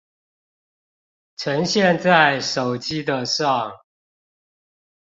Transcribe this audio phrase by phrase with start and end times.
[1.37, 3.71] 呈現在手機的上